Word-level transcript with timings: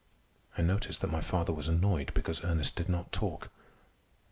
I 0.57 0.63
noticed 0.63 1.01
that 1.01 1.11
my 1.11 1.21
father 1.21 1.53
was 1.53 1.67
annoyed 1.67 2.11
because 2.15 2.43
Ernest 2.43 2.75
did 2.75 2.89
not 2.89 3.11
talk. 3.11 3.51